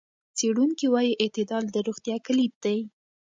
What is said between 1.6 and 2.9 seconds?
د روغتیا کلید دی.